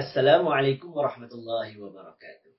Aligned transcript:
Assalamualaikum 0.00 0.96
warahmatullahi 0.96 1.76
wabarakatuh. 1.76 2.56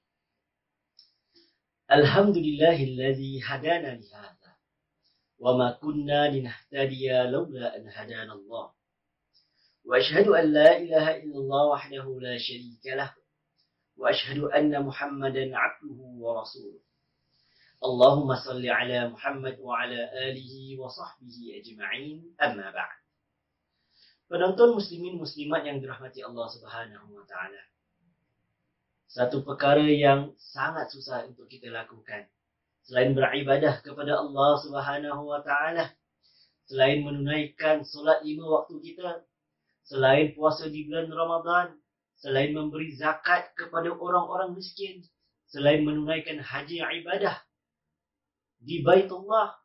Alhamdulillahilladzi 1.89 3.41
hadana 3.41 3.97
li 3.97 4.05
hadza 4.13 4.53
wa 5.41 5.57
ma 5.57 5.73
kunna 5.81 6.29
linahtadiya 6.29 7.33
laula 7.33 7.73
an 7.73 7.89
hadana 7.89 8.37
Allah. 8.37 8.77
Wa 9.81 9.97
ashhadu 9.97 10.37
an 10.37 10.53
la 10.53 10.85
ilaha 10.85 11.17
illallah 11.17 11.63
wahdahu 11.73 12.21
la 12.21 12.37
sharika 12.37 12.93
lah 12.93 13.09
wa 13.97 14.13
ashhadu 14.13 14.45
anna 14.53 14.85
Muhammadan 14.85 15.49
'abduhu 15.49 16.21
wa 16.21 16.45
rasuluh. 16.45 16.77
Allahumma 17.81 18.37
salli 18.37 18.69
ala 18.69 19.09
Muhammad 19.09 19.57
wa 19.57 19.81
ala 19.81 19.97
alihi 20.29 20.77
wa 20.77 20.85
sahbihi 20.93 21.57
ajma'in 21.57 22.21
amma 22.37 22.69
ba'd. 22.69 23.01
Penonton 24.31 24.79
muslimin 24.79 25.19
muslimat 25.19 25.67
yang 25.67 25.83
dirahmati 25.83 26.23
Allah 26.23 26.47
Subhanahu 26.47 27.11
wa 27.11 27.27
taala. 27.27 27.61
Satu 29.11 29.43
perkara 29.43 29.83
yang 29.83 30.31
sangat 30.39 30.87
susah 30.87 31.27
untuk 31.27 31.51
kita 31.51 31.67
lakukan 31.67 32.31
selain 32.87 33.11
beribadah 33.11 33.83
kepada 33.83 34.23
Allah 34.23 34.55
Subhanahu 34.63 35.27
wa 35.27 35.43
taala, 35.43 35.91
selain 36.63 37.03
menunaikan 37.03 37.83
solat 37.83 38.23
lima 38.23 38.47
waktu 38.47 38.79
kita, 38.79 39.27
selain 39.83 40.31
puasa 40.31 40.71
di 40.71 40.87
bulan 40.87 41.11
Ramadan, 41.11 41.75
selain 42.15 42.55
memberi 42.55 42.95
zakat 42.95 43.51
kepada 43.59 43.91
orang-orang 43.91 44.55
miskin, 44.55 45.03
selain 45.51 45.83
menunaikan 45.83 46.39
haji 46.39 46.79
ibadah 47.03 47.35
di 48.63 48.79
Baitullah 48.79 49.59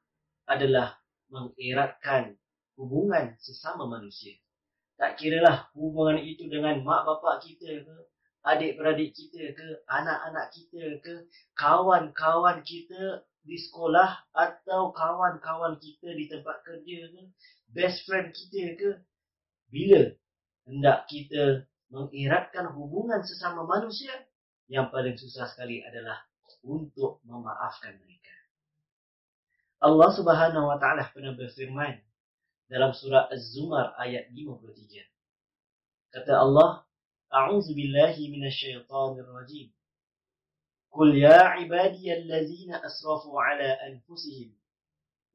adalah 0.51 0.99
mengeratkan 1.31 2.35
hubungan 2.75 3.39
sesama 3.39 3.87
manusia. 3.87 4.35
Tak 4.97 5.21
kira 5.21 5.45
lah 5.45 5.57
hubungan 5.77 6.17
itu 6.25 6.49
dengan 6.49 6.81
mak 6.81 7.05
bapak 7.05 7.45
kita 7.45 7.85
ke, 7.85 7.97
adik-beradik 8.49 9.13
kita 9.13 9.53
ke, 9.53 9.85
anak-anak 9.85 10.49
kita 10.57 11.01
ke, 11.05 11.15
kawan-kawan 11.53 12.65
kita 12.65 13.21
di 13.45 13.61
sekolah 13.61 14.25
atau 14.33 14.97
kawan-kawan 14.97 15.77
kita 15.77 16.17
di 16.17 16.33
tempat 16.33 16.65
kerja 16.65 17.13
ke, 17.13 17.23
best 17.77 18.09
friend 18.09 18.33
kita 18.33 18.73
ke. 18.81 18.91
Bila 19.69 20.01
hendak 20.65 21.05
kita 21.13 21.69
mengeratkan 21.93 22.73
hubungan 22.73 23.21
sesama 23.21 23.69
manusia, 23.69 24.13
yang 24.67 24.91
paling 24.91 25.15
susah 25.15 25.47
sekali 25.47 25.85
adalah 25.85 26.25
untuk 26.67 27.23
memaafkan 27.23 27.95
mereka. 28.03 28.35
Allah 29.79 30.11
Subhanahu 30.11 30.67
wa 30.73 30.79
taala 30.81 31.07
pernah 31.13 31.37
berfirman 31.37 32.01
dalam 32.67 32.91
surah 32.91 33.31
Az-Zumar 33.31 33.95
ayat 33.99 34.31
53. 34.35 35.07
Kata 36.11 36.33
Allah, 36.35 36.83
A'udzu 37.31 37.75
billahi 37.75 38.31
minasyaitonir 38.31 39.27
rajim. 39.27 39.71
Qul 40.91 41.15
ya 41.15 41.59
ibadiyallazina 41.63 42.83
asrafu 42.83 43.35
ala 43.37 43.77
anfusihim 43.87 44.55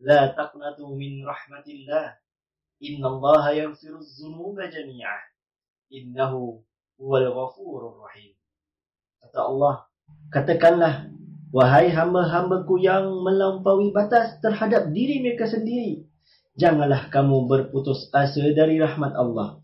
la 0.04 0.32
taqnatu 0.36 0.92
min 0.96 1.24
rahmatillah. 1.24 2.18
Innallaha 2.82 3.54
yaghfiru 3.54 4.02
dzunuba 4.02 4.68
jami'ah. 4.68 5.22
Innahu 5.94 6.66
huwal 6.98 7.30
ghafurur 7.30 8.02
rahim. 8.02 8.34
Kata 9.22 9.40
Allah, 9.46 9.86
katakanlah 10.34 10.94
wahai 11.54 11.94
hamba-hambaku 11.94 12.82
yang 12.82 13.06
melampaui 13.22 13.94
batas 13.94 14.42
terhadap 14.42 14.90
diri 14.90 15.22
mereka 15.22 15.46
sendiri 15.46 16.11
janganlah 16.56 17.08
kamu 17.12 17.48
berputus 17.48 18.12
asa 18.12 18.44
dari 18.52 18.80
rahmat 18.82 19.16
Allah. 19.16 19.60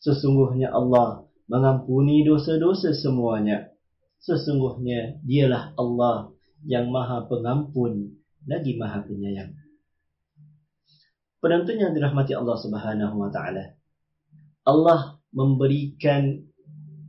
Sesungguhnya 0.00 0.72
Allah 0.72 1.24
mengampuni 1.48 2.24
dosa-dosa 2.24 2.92
semuanya. 2.92 3.72
Sesungguhnya 4.20 5.20
dialah 5.24 5.76
Allah 5.76 6.32
yang 6.64 6.88
maha 6.88 7.28
pengampun 7.28 8.16
lagi 8.48 8.76
maha 8.76 9.04
penyayang. 9.04 9.52
Penonton 11.44 11.76
yang 11.76 11.92
dirahmati 11.92 12.32
Allah 12.32 12.56
subhanahu 12.56 13.20
wa 13.20 13.28
ta'ala. 13.28 13.76
Allah 14.64 15.20
memberikan 15.28 16.40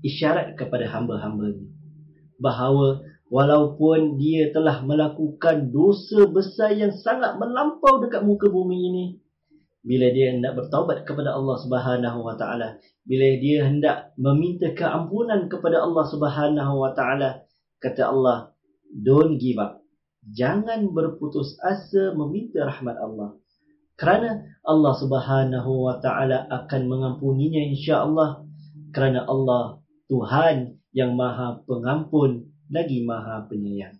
isyarat 0.03 0.59
kepada 0.59 0.91
hamba-hambanya. 0.91 1.71
Bahawa 2.35 2.99
walaupun 3.29 4.21
dia 4.21 4.53
telah 4.53 4.85
melakukan 4.85 5.73
dosa 5.73 6.29
besar 6.29 6.73
yang 6.77 6.93
sangat 6.93 7.37
melampau 7.41 8.01
dekat 8.01 8.21
muka 8.21 8.49
bumi 8.49 8.77
ini 8.91 9.05
bila 9.85 10.09
dia 10.09 10.33
hendak 10.33 10.57
bertaubat 10.57 11.05
kepada 11.05 11.33
Allah 11.37 11.57
Subhanahu 11.61 12.19
wa 12.25 12.35
taala 12.37 12.81
bila 13.05 13.27
dia 13.37 13.65
hendak 13.65 14.13
meminta 14.17 14.73
keampunan 14.73 15.45
kepada 15.45 15.81
Allah 15.81 16.05
Subhanahu 16.09 16.73
wa 16.81 16.91
taala 16.97 17.45
kata 17.81 18.09
Allah 18.09 18.55
don't 18.95 19.35
give 19.41 19.59
up. 19.59 19.83
Jangan 20.25 20.89
berputus 20.89 21.53
asa 21.61 22.15
meminta 22.17 22.65
rahmat 22.65 22.97
Allah. 22.97 23.37
Kerana 23.99 24.41
Allah 24.65 24.93
Subhanahu 24.97 25.71
wa 25.85 26.01
taala 26.01 26.47
akan 26.49 26.81
mengampuninya 26.89 27.61
insya-Allah. 27.75 28.41
Kerana 28.89 29.27
Allah 29.27 29.83
Tuhan 30.09 30.79
yang 30.95 31.13
Maha 31.13 31.61
Pengampun 31.67 32.54
lagi 32.71 33.05
maha 33.05 33.45
penyayang. 33.45 33.97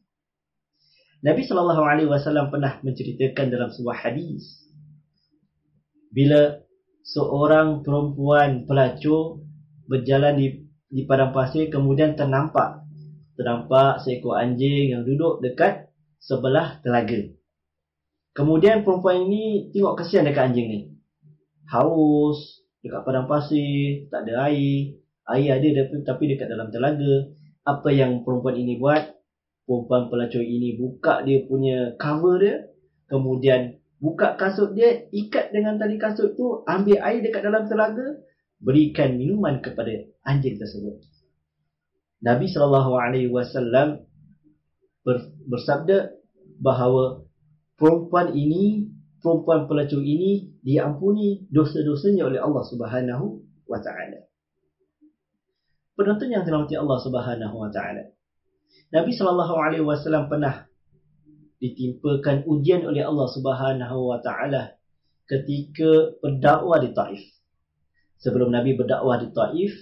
Nabi 1.26 1.42
sallallahu 1.42 1.84
alaihi 1.84 2.10
wasallam 2.10 2.54
pernah 2.54 2.78
menceritakan 2.86 3.50
dalam 3.50 3.70
sebuah 3.74 3.98
hadis 3.98 4.66
bila 6.14 6.62
seorang 7.02 7.82
perempuan 7.82 8.70
pelacur 8.70 9.42
berjalan 9.90 10.38
di 10.38 10.48
di 10.86 11.02
padang 11.10 11.34
pasir 11.34 11.74
kemudian 11.74 12.14
ternampak 12.14 12.86
ternampak 13.36 14.06
seekor 14.06 14.38
anjing 14.38 14.96
yang 14.96 15.04
duduk 15.04 15.44
dekat 15.44 15.92
sebelah 16.22 16.80
telaga. 16.82 17.36
Kemudian 18.36 18.84
perempuan 18.84 19.28
ini 19.28 19.72
tengok 19.72 20.04
kesian 20.04 20.28
dekat 20.28 20.52
anjing 20.52 20.68
ni. 20.68 20.80
Haus 21.72 22.64
dekat 22.86 23.02
padang 23.02 23.26
pasir, 23.26 24.08
tak 24.14 24.30
ada 24.30 24.52
air. 24.52 25.00
Air 25.26 25.58
ada 25.58 25.90
tapi 26.06 26.30
dekat 26.30 26.48
dalam 26.54 26.70
telaga 26.70 27.34
apa 27.66 27.90
yang 27.90 28.22
perempuan 28.22 28.56
ini 28.62 28.78
buat 28.78 29.18
perempuan 29.66 30.14
pelacur 30.14 30.46
ini 30.46 30.78
buka 30.78 31.26
dia 31.26 31.42
punya 31.50 31.98
cover 31.98 32.38
dia 32.38 32.56
kemudian 33.10 33.82
buka 33.98 34.38
kasut 34.38 34.78
dia 34.78 35.10
ikat 35.10 35.50
dengan 35.50 35.82
tali 35.82 35.98
kasut 35.98 36.38
tu 36.38 36.62
ambil 36.70 37.02
air 37.02 37.26
dekat 37.26 37.42
dalam 37.42 37.66
telaga 37.66 38.22
berikan 38.62 39.18
minuman 39.18 39.60
kepada 39.60 39.92
anjing 40.22 40.62
tersebut. 40.62 41.02
Nabi 42.22 42.46
saw 42.50 42.70
bersabda 45.46 45.98
bahawa 46.58 47.26
perempuan 47.78 48.34
ini 48.34 48.90
perempuan 49.22 49.66
pelacur 49.70 50.02
ini 50.02 50.54
diampuni 50.62 51.46
dosa-dosanya 51.50 52.26
oleh 52.26 52.40
Allah 52.42 52.64
Subhanahu 52.66 53.42
wa 53.70 53.80
taala 53.82 54.26
penonton 55.96 56.30
yang 56.32 56.44
dirahmati 56.44 56.76
Allah 56.76 57.00
Subhanahu 57.00 57.56
wa 57.56 57.70
taala. 57.72 58.12
Nabi 58.92 59.12
sallallahu 59.16 59.56
alaihi 59.56 59.84
wasallam 59.84 60.28
pernah 60.28 60.68
ditimpakan 61.60 62.44
ujian 62.46 62.84
oleh 62.84 63.02
Allah 63.02 63.28
Subhanahu 63.32 63.98
wa 64.12 64.20
taala 64.20 64.76
ketika 65.26 66.20
berdakwah 66.20 66.84
di 66.84 66.92
Taif. 66.92 67.24
Sebelum 68.20 68.52
Nabi 68.52 68.76
berdakwah 68.76 69.18
di 69.24 69.32
Taif, 69.32 69.74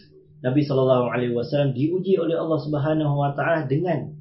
Nabi 0.46 0.62
sallallahu 0.63 1.09
alaihi 1.09 1.34
wasallam 1.34 1.73
diuji 1.73 2.16
oleh 2.22 2.38
Allah 2.38 2.59
Subhanahu 2.62 3.13
wa 3.18 3.34
taala 3.34 3.66
dengan 3.66 4.13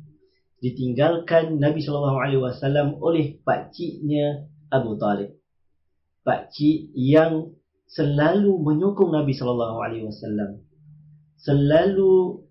ditinggalkan 0.64 1.60
Nabi 1.60 1.82
sallallahu 1.82 2.19
alaihi 2.19 2.42
wasallam 2.42 2.97
oleh 2.98 3.38
pak 3.44 3.75
ciknya 3.75 4.48
Abu 4.72 4.97
Talib. 4.97 5.36
Pak 6.22 6.54
cik 6.54 6.94
yang 6.94 7.50
selalu 7.91 8.54
menyokong 8.62 9.10
Nabi 9.10 9.34
sallallahu 9.34 9.76
alaihi 9.82 10.06
wasallam 10.06 10.62
selalu 11.42 12.43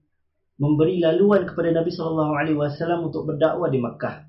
memberi 0.59 1.01
laluan 1.01 1.47
kepada 1.47 1.73
Nabi 1.73 1.89
sallallahu 1.89 2.33
alaihi 2.37 2.59
wasallam 2.59 3.07
untuk 3.07 3.25
berdakwah 3.25 3.71
di 3.71 3.79
Makkah. 3.81 4.27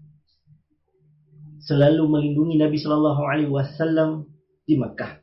Selalu 1.62 2.02
melindungi 2.08 2.56
Nabi 2.58 2.78
sallallahu 2.78 3.22
alaihi 3.26 3.52
wasallam 3.52 4.31
di 4.64 4.78
Makkah. 4.78 5.20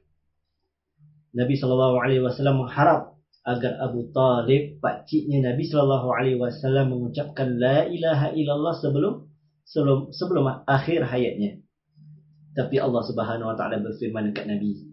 Nabi 1.33 1.55
sallallahu 1.55 1.95
alaihi 2.03 2.21
wasallam 2.21 2.67
mengharap 2.67 3.15
agar 3.47 3.79
Abu 3.81 4.11
Talib 4.11 4.77
pak 4.83 5.07
ciknya 5.09 5.53
Nabi 5.53 5.65
sallallahu 5.65 6.07
alaihi 6.13 6.37
wasallam 6.37 6.93
mengucapkan 6.93 7.57
la 7.57 7.87
ilaha 7.87 8.35
illallah 8.35 8.75
sebelum 8.77 9.25
sebelum 9.65 10.11
sebelum 10.13 10.45
akhir 10.67 11.07
hayatnya. 11.07 11.63
Tapi 12.53 12.75
Allah 12.81 13.01
Subhanahu 13.07 13.49
wa 13.49 13.55
taala 13.55 13.79
berfirman 13.79 14.29
dekat 14.29 14.45
Nabi. 14.51 14.89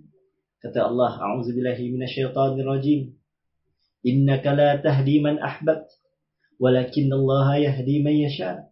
Kata 0.62 0.88
Allah, 0.88 1.18
a'udzubillahi 1.18 1.92
minasyaitonirrajim. 1.92 3.16
Innaka 4.06 4.54
la 4.54 4.78
tahdi 4.78 5.18
man 5.18 5.42
ahbabt 5.42 5.90
walakin 6.62 7.10
Allah 7.10 7.58
yahdi 7.58 8.06
man 8.06 8.14
yasha. 8.14 8.70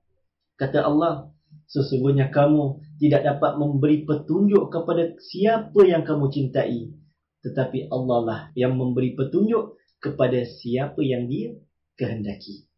Kata 0.54 0.86
Allah, 0.86 1.34
sesungguhnya 1.66 2.30
kamu 2.30 2.78
tidak 3.02 3.26
dapat 3.26 3.58
memberi 3.58 4.06
petunjuk 4.06 4.70
kepada 4.70 5.18
siapa 5.18 5.82
yang 5.82 6.06
kamu 6.06 6.30
cintai, 6.30 6.94
tetapi 7.42 7.90
Allah 7.90 8.18
lah 8.22 8.40
yang 8.54 8.78
memberi 8.78 9.18
petunjuk 9.18 9.74
kepada 9.98 10.46
siapa 10.46 11.02
yang 11.02 11.26
dia 11.26 11.58
kehendaki. 11.98 12.70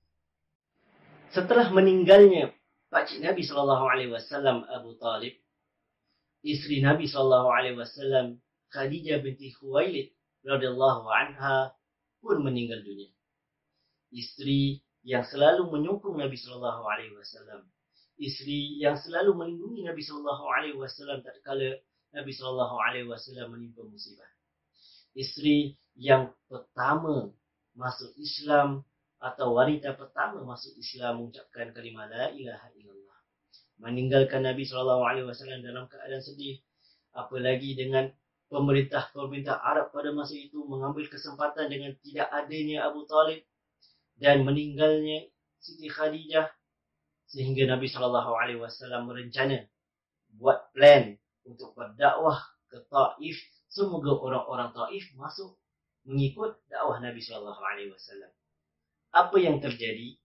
Setelah 1.29 1.69
meninggalnya 1.69 2.57
pakcik 2.89 3.21
Nabi 3.21 3.45
sallallahu 3.45 3.85
alaihi 3.85 4.15
wasallam 4.17 4.65
Abu 4.73 4.97
Talib, 4.97 5.37
isteri 6.41 6.81
Nabi 6.81 7.05
sallallahu 7.05 7.53
alaihi 7.53 7.77
wasallam 7.77 8.41
Khadijah 8.73 9.21
binti 9.21 9.53
Khuwailid 9.53 10.17
radhiyallahu 10.47 11.05
anha 11.13 11.77
pun 12.27 12.43
meninggal 12.43 12.83
dunia. 12.83 13.09
Isteri 14.11 14.83
yang 15.07 15.23
selalu 15.23 15.71
menyokong 15.71 16.19
Nabi 16.19 16.35
sallallahu 16.35 16.83
alaihi 16.83 17.15
wasallam. 17.15 17.63
Isteri 18.19 18.83
yang 18.83 18.99
selalu 18.99 19.39
melindungi 19.39 19.87
Nabi 19.87 20.03
sallallahu 20.03 20.45
alaihi 20.51 20.75
wasallam 20.75 21.23
tatkala 21.23 21.79
Nabi 22.11 22.33
sallallahu 22.35 22.75
alaihi 22.83 23.07
wasallam 23.07 23.55
menimpa 23.55 23.87
musibah. 23.87 24.27
Isteri 25.15 25.79
yang 25.95 26.35
pertama 26.51 27.31
masuk 27.79 28.11
Islam 28.19 28.83
atau 29.23 29.57
wanita 29.57 29.97
pertama 29.97 30.43
masuk 30.45 30.77
Islam 30.77 31.25
mengucapkan 31.25 31.73
kalimah 31.73 32.11
la 32.11 32.27
ilaha 32.35 32.69
illallah. 32.75 33.19
Meninggalkan 33.81 34.43
Nabi 34.43 34.65
sallallahu 34.67 35.05
alaihi 35.07 35.29
wasallam 35.29 35.63
dalam 35.63 35.87
keadaan 35.87 36.25
sedih 36.25 36.61
apalagi 37.17 37.77
dengan 37.77 38.13
pemerintah-pemerintah 38.47 39.59
Arab 39.59 39.91
pada 39.91 40.15
masa 40.15 40.39
itu 40.39 40.63
mengambil 40.67 41.07
kesempatan 41.11 41.67
dengan 41.67 41.93
tidak 42.03 42.29
adanya 42.31 42.87
Abu 42.87 43.05
Talib 43.11 43.43
dan 44.17 44.47
meninggalnya 44.47 45.27
Siti 45.59 45.91
Khadijah 45.91 46.47
sehingga 47.27 47.67
Nabi 47.67 47.91
sallallahu 47.91 48.33
alaihi 48.39 48.63
wasallam 48.63 49.11
merencana 49.11 49.67
buat 50.39 50.71
plan 50.71 51.19
untuk 51.43 51.75
berdakwah 51.75 52.39
ke 52.71 52.87
Taif 52.87 53.37
semoga 53.67 54.15
orang-orang 54.15 54.71
Taif 54.71 55.11
masuk 55.19 55.59
mengikut 56.07 56.55
dakwah 56.71 57.03
Nabi 57.03 57.19
sallallahu 57.19 57.63
alaihi 57.67 57.91
wasallam 57.91 58.31
apa 59.17 59.37
yang 59.41 59.65
terjadi? 59.65 60.21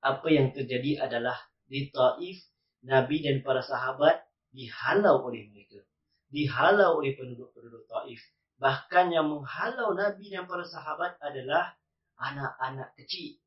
Apa 0.00 0.32
yang 0.32 0.56
terjadi 0.56 1.04
adalah 1.04 1.36
di 1.68 1.92
Taif, 1.92 2.40
Nabi 2.88 3.20
dan 3.20 3.44
para 3.44 3.60
sahabat 3.60 4.24
dihalau 4.56 5.28
oleh 5.28 5.52
mereka. 5.52 5.84
Dihalau 6.30 7.02
oleh 7.02 7.18
penduduk-penduduk 7.18 7.86
Taif. 7.90 8.22
Bahkan 8.62 9.10
yang 9.10 9.26
menghalau 9.26 9.92
Nabi 9.98 10.30
dan 10.30 10.46
para 10.46 10.62
sahabat 10.62 11.18
adalah 11.18 11.74
anak-anak 12.20 12.94
kecil. 12.94 13.40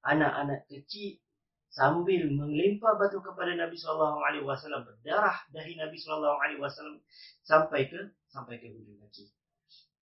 Anak-anak 0.00 0.64
kecil 0.66 1.20
sambil 1.70 2.26
melempar 2.26 2.98
batu 2.98 3.22
kepada 3.22 3.54
Nabi 3.54 3.78
sallallahu 3.78 4.18
alaihi 4.26 4.42
wasallam 4.42 4.82
berdarah 4.82 5.38
dari 5.54 5.78
Nabi 5.78 5.94
sallallahu 6.02 6.38
alaihi 6.42 6.58
wasallam 6.58 6.98
sampai 7.46 7.86
ke 7.86 8.00
sampai 8.26 8.58
ke 8.58 8.74
hujung 8.74 8.98
kaki. 9.06 9.30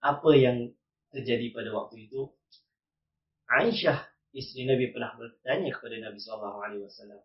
Apa 0.01 0.31
yang 0.33 0.73
terjadi 1.13 1.53
pada 1.53 1.69
waktu 1.77 2.09
itu? 2.09 2.33
Aisyah 3.49 4.01
isteri 4.33 4.65
Nabi 4.69 4.93
pernah 4.93 5.13
bertanya 5.17 5.69
kepada 5.77 5.97
Nabi 6.09 6.19
sallallahu 6.21 6.59
alaihi 6.65 6.83
wasallam, 6.89 7.21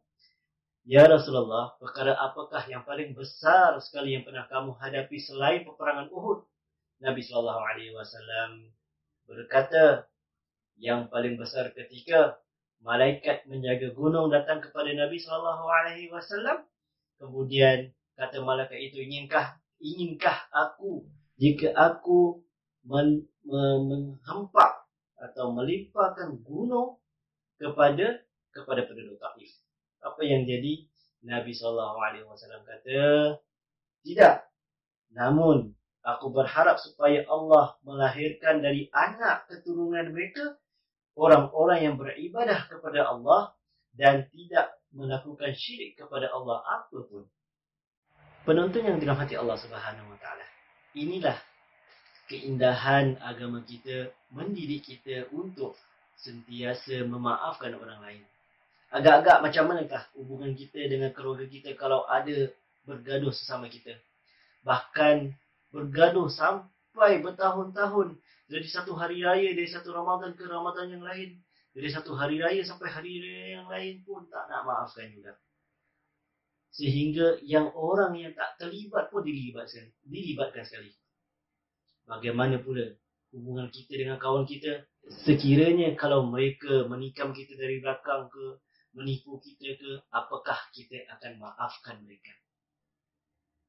"Ya 0.84 1.08
Rasulullah, 1.08 1.76
perkara 1.80 2.16
apakah 2.16 2.64
yang 2.68 2.84
paling 2.84 3.16
besar 3.16 3.80
sekali 3.80 4.20
yang 4.20 4.28
pernah 4.28 4.48
kamu 4.52 4.76
hadapi 4.78 5.18
selain 5.20 5.64
peperangan 5.64 6.12
Uhud?" 6.12 6.44
Nabi 7.04 7.20
sallallahu 7.24 7.62
alaihi 7.64 7.96
wasallam 7.96 8.72
berkata, 9.28 10.08
"Yang 10.80 11.12
paling 11.12 11.36
besar 11.40 11.72
ketika 11.72 12.40
malaikat 12.84 13.48
menjaga 13.48 13.96
gunung 13.96 14.28
datang 14.28 14.60
kepada 14.60 14.92
Nabi 14.92 15.20
sallallahu 15.20 15.66
alaihi 15.68 16.12
wasallam, 16.12 16.68
kemudian 17.20 17.96
kata 18.20 18.44
malaikat 18.44 18.92
itu, 18.92 19.00
"Inginkah 19.04 19.64
inginkah 19.84 20.48
aku 20.52 21.04
jika 21.36 21.76
aku 21.76 22.40
men, 22.88 23.28
men, 23.44 23.80
menghempak 23.90 24.88
atau 25.20 25.52
melimpahkan 25.52 26.40
gunung 26.44 27.00
kepada 27.60 28.24
kepada 28.54 28.82
penduduk 28.86 29.18
Taif. 29.18 29.63
Apa 30.04 30.22
yang 30.28 30.44
jadi 30.44 30.84
Nabi 31.24 31.56
sallallahu 31.56 31.98
alaihi 32.04 32.28
wasallam 32.28 32.68
kata, 32.68 33.40
"Tidak. 34.04 34.36
Namun 35.16 35.72
aku 36.04 36.28
berharap 36.36 36.76
supaya 36.84 37.24
Allah 37.32 37.80
melahirkan 37.88 38.60
dari 38.60 38.92
anak 38.92 39.48
keturunan 39.48 40.12
mereka 40.12 40.60
orang-orang 41.16 41.80
yang 41.88 41.96
beribadah 41.96 42.68
kepada 42.68 43.08
Allah 43.08 43.56
dan 43.96 44.28
tidak 44.36 44.76
melakukan 44.92 45.56
syirik 45.56 45.96
kepada 45.96 46.28
Allah 46.36 46.60
apapun." 46.68 47.24
Penonton 48.44 48.84
yang 48.84 49.00
dirahmati 49.00 49.40
Allah 49.40 49.56
Subhanahu 49.56 50.12
wa 50.12 50.20
taala. 50.20 50.44
Inilah 51.00 51.40
keindahan 52.28 53.16
agama 53.24 53.64
kita 53.64 54.12
mendidik 54.36 54.84
kita 54.84 55.32
untuk 55.32 55.80
sentiasa 56.20 57.08
memaafkan 57.08 57.72
orang 57.80 58.00
lain. 58.04 58.24
Agak-agak 58.94 59.42
macam 59.42 59.64
manakah 59.74 60.06
hubungan 60.14 60.54
kita 60.54 60.86
dengan 60.86 61.10
keluarga 61.18 61.50
kita 61.50 61.74
kalau 61.74 62.06
ada 62.06 62.54
bergaduh 62.86 63.34
sesama 63.34 63.66
kita. 63.66 63.98
Bahkan 64.62 65.34
bergaduh 65.74 66.30
sampai 66.30 67.18
bertahun-tahun. 67.26 68.22
Dari 68.46 68.68
satu 68.70 68.94
hari 68.94 69.26
raya, 69.26 69.50
dari 69.58 69.66
satu 69.66 69.90
Ramadan 69.90 70.38
ke 70.38 70.46
Ramadan 70.46 70.94
yang 70.94 71.02
lain. 71.02 71.42
Dari 71.74 71.90
satu 71.90 72.14
hari 72.14 72.38
raya 72.38 72.62
sampai 72.62 72.94
hari 72.94 73.18
raya 73.18 73.46
yang 73.58 73.66
lain 73.66 74.06
pun 74.06 74.30
tak 74.30 74.46
nak 74.46 74.62
maafkan 74.62 75.10
juga. 75.10 75.34
Sehingga 76.70 77.42
yang 77.42 77.74
orang 77.74 78.14
yang 78.14 78.38
tak 78.38 78.62
terlibat 78.62 79.10
pun 79.10 79.26
dilibatkan. 79.26 79.90
Dilibatkan 80.06 80.70
sekali. 80.70 80.94
Bagaimana 82.06 82.62
pula 82.62 82.94
hubungan 83.34 83.74
kita 83.74 83.98
dengan 83.98 84.22
kawan 84.22 84.46
kita? 84.46 84.86
Sekiranya 85.26 85.98
kalau 85.98 86.30
mereka 86.30 86.86
menikam 86.86 87.34
kita 87.34 87.58
dari 87.58 87.82
belakang 87.82 88.30
ke, 88.30 88.62
menipu 88.94 89.42
kita 89.42 89.78
ke, 89.78 89.92
apakah 90.10 90.58
kita 90.74 91.06
akan 91.14 91.42
maafkan 91.42 92.02
mereka? 92.06 92.34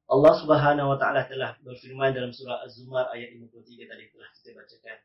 Allah 0.05 0.33
Subhanahu 0.37 0.93
Wa 0.93 0.97
Taala 1.01 1.25
telah 1.25 1.57
berfirman 1.65 2.13
dalam 2.13 2.29
surah 2.29 2.61
Az-Zumar 2.61 3.09
ayat 3.09 3.33
53 3.33 3.89
tadi 3.89 4.05
telah 4.13 4.29
kita 4.37 4.49
bacakan. 4.53 4.97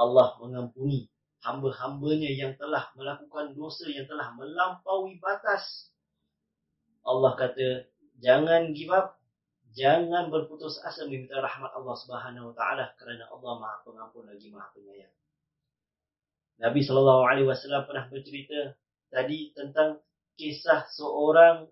Allah 0.00 0.28
mengampuni 0.40 1.12
hamba-hambanya 1.44 2.30
yang 2.32 2.56
telah 2.56 2.88
melakukan 2.96 3.52
dosa 3.52 3.84
yang 3.92 4.08
telah 4.08 4.32
melampaui 4.32 5.20
batas. 5.20 5.92
Allah 7.04 7.36
kata, 7.36 7.88
jangan 8.20 8.72
give 8.72 8.92
up, 8.92 9.20
Jangan 9.70 10.34
berputus 10.34 10.82
asa 10.82 11.06
meminta 11.06 11.38
rahmat 11.38 11.70
Allah 11.78 11.94
Subhanahu 11.94 12.50
wa 12.50 12.54
taala 12.58 12.90
kerana 12.98 13.22
Allah 13.30 13.52
Maha 13.54 13.76
Pengampun 13.86 14.26
lagi 14.26 14.50
Maha 14.50 14.66
Penyayang. 14.74 15.14
Nabi 16.58 16.80
sallallahu 16.82 17.22
alaihi 17.22 17.46
wasallam 17.46 17.86
pernah 17.86 18.10
bercerita 18.10 18.74
tadi 19.10 19.52
tentang 19.52 19.98
kisah 20.38 20.88
seorang 20.94 21.68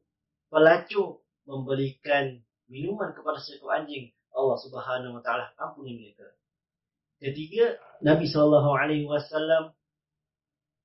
pelacur 0.53 1.25
memberikan 1.49 2.37
minuman 2.69 3.17
kepada 3.17 3.41
seekor 3.41 3.73
anjing. 3.73 4.13
Allah 4.35 4.59
Subhanahu 4.61 5.19
wa 5.19 5.23
taala 5.25 5.51
ampuni 5.57 5.97
mereka. 5.97 6.29
Ketiga, 7.19 7.81
Nabi 8.05 8.31
sallallahu 8.31 8.71
alaihi 8.77 9.09
wasallam 9.09 9.75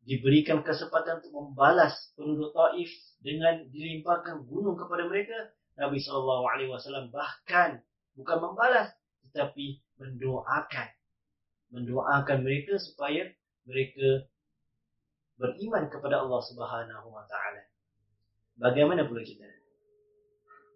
diberikan 0.03 0.63
kesempatan 0.63 1.21
untuk 1.21 1.31
membalas 1.31 2.11
penduduk 2.15 2.51
Taif 2.51 2.91
dengan 3.23 3.63
dilimpahkan 3.71 4.43
gunung 4.47 4.75
kepada 4.75 5.07
mereka 5.07 5.35
Nabi 5.79 6.03
sallallahu 6.03 6.43
alaihi 6.43 6.71
wasallam 6.71 7.07
bahkan 7.07 7.79
bukan 8.19 8.37
membalas 8.43 8.91
tetapi 9.29 9.79
mendoakan 9.95 10.87
mendoakan 11.71 12.37
mereka 12.43 12.77
supaya 12.77 13.31
mereka 13.63 14.27
beriman 15.37 15.89
kepada 15.89 16.21
Allah 16.21 16.41
Subhanahu 16.41 17.07
wa 17.09 17.23
taala. 17.25 17.61
Bagaimana 18.57 19.05
pula 19.09 19.25
kita? 19.25 19.49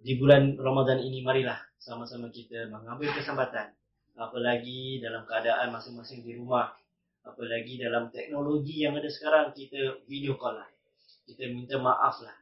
Di 0.01 0.17
bulan 0.17 0.57
Ramadan 0.57 1.01
ini 1.01 1.21
marilah 1.21 1.57
sama-sama 1.77 2.29
kita 2.29 2.69
mengambil 2.69 3.13
kesempatan 3.13 3.73
apalagi 4.17 4.97
dalam 4.97 5.25
keadaan 5.29 5.69
masing-masing 5.69 6.25
di 6.25 6.33
rumah 6.37 6.73
apalagi 7.21 7.77
dalam 7.77 8.09
teknologi 8.09 8.81
yang 8.81 8.97
ada 8.97 9.09
sekarang 9.09 9.53
kita 9.53 10.01
video 10.09 10.39
call 10.39 10.57
lah. 10.57 10.69
Kita 11.27 11.43
minta 11.51 11.75
maaf 11.77 12.23
lah. 12.23 12.33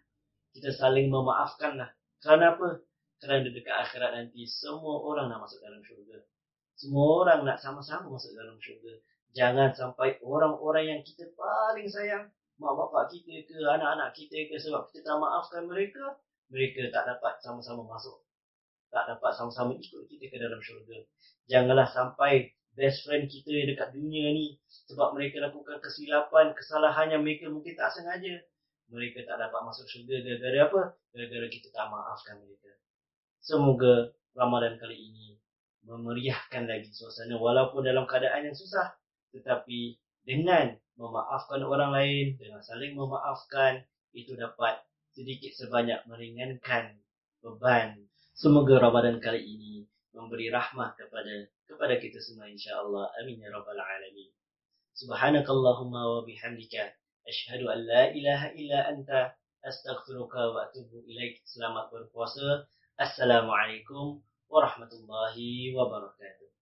Kita 0.55 0.71
saling 0.71 1.09
memaafkan 1.09 1.75
lah. 1.75 1.89
Kerana 2.21 2.55
apa? 2.55 2.79
Kerana 3.19 3.49
dekat 3.49 3.75
akhirat 3.75 4.11
nanti 4.13 4.45
semua 4.45 5.01
orang 5.03 5.27
nak 5.27 5.43
masuk 5.43 5.59
dalam 5.59 5.81
syurga. 5.81 6.21
Semua 6.77 7.25
orang 7.25 7.39
nak 7.43 7.57
sama-sama 7.59 8.13
masuk 8.13 8.31
dalam 8.37 8.55
syurga. 8.61 8.93
Jangan 9.35 9.75
sampai 9.75 10.15
orang-orang 10.23 10.95
yang 10.95 11.01
kita 11.03 11.27
paling 11.35 11.91
sayang, 11.91 12.31
mak 12.55 12.71
bapak 12.71 13.11
kita 13.11 13.43
ke, 13.43 13.59
anak-anak 13.67 14.15
kita 14.15 14.47
ke, 14.47 14.55
sebab 14.55 14.87
kita 14.87 15.11
tak 15.11 15.19
maafkan 15.19 15.67
mereka, 15.67 16.15
mereka 16.47 16.87
tak 16.87 17.03
dapat 17.03 17.35
sama-sama 17.43 17.83
masuk. 17.83 18.23
Tak 18.95 19.11
dapat 19.11 19.35
sama-sama 19.35 19.75
ikut 19.75 20.07
kita 20.07 20.31
ke 20.31 20.37
dalam 20.39 20.63
syurga. 20.63 21.03
Janganlah 21.51 21.83
sampai 21.91 22.55
best 22.79 23.03
friend 23.03 23.27
kita 23.27 23.75
dekat 23.75 23.91
dunia 23.91 24.31
ni, 24.31 24.55
sebab 24.87 25.11
mereka 25.11 25.43
lakukan 25.43 25.83
kesilapan, 25.83 26.55
kesalahan 26.55 27.11
yang 27.11 27.21
mereka 27.27 27.51
mungkin 27.51 27.75
tak 27.75 27.91
sengaja, 27.91 28.39
mereka 28.87 29.19
tak 29.27 29.35
dapat 29.35 29.61
masuk 29.67 29.83
syurga 29.91 30.15
gara-gara 30.23 30.59
apa? 30.63 30.81
Gara-gara 31.11 31.47
kita 31.51 31.67
tak 31.75 31.91
maafkan 31.91 32.39
mereka. 32.39 32.71
Semoga 33.43 34.15
Ramadan 34.31 34.79
kali 34.79 34.95
ini 34.95 35.27
memeriahkan 35.83 36.71
lagi 36.71 36.87
suasana 36.95 37.35
walaupun 37.35 37.83
dalam 37.83 38.07
keadaan 38.07 38.47
yang 38.47 38.55
susah 38.55 38.95
tetapi 39.35 39.99
dengan 40.23 40.79
memaafkan 40.95 41.59
orang 41.61 41.91
lain, 41.91 42.39
dengan 42.39 42.63
saling 42.63 42.95
memaafkan, 42.95 43.83
itu 44.15 44.31
dapat 44.39 44.79
sedikit 45.11 45.51
sebanyak 45.51 45.99
meringankan 46.07 46.95
beban. 47.43 47.99
Semoga 48.31 48.79
Ramadan 48.79 49.19
kali 49.19 49.43
ini 49.43 49.73
memberi 50.15 50.47
rahmah 50.47 50.95
kepada 50.95 51.51
kepada 51.67 51.99
kita 51.99 52.19
semua 52.23 52.47
insya-Allah. 52.47 53.11
Amin 53.19 53.43
ya 53.43 53.51
rabbal 53.51 53.79
alamin. 53.79 54.31
Subhanakallahumma 54.95 56.01
wa 56.07 56.21
bihamdika 56.23 56.95
asyhadu 57.27 57.67
an 57.67 57.83
la 57.83 58.03
ilaha 58.15 58.55
illa 58.55 58.79
anta 58.87 59.35
astaghfiruka 59.63 60.55
wa 60.55 60.63
atubu 60.71 61.03
ilaik. 61.03 61.43
Selamat 61.43 61.91
berpuasa. 61.91 62.63
Assalamualaikum 62.95 64.23
warahmatullahi 64.47 65.75
wabarakatuh. 65.75 66.54